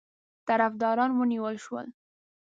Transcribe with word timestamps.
طرفداران 0.47 1.11
ونیول 1.17 1.55
شول. 1.63 1.85